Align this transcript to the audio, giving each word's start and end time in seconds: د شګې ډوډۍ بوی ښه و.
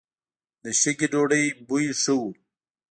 د 0.63 0.65
شګې 0.81 1.07
ډوډۍ 1.11 1.45
بوی 1.67 1.85
ښه 2.01 2.13
و. 2.19 2.21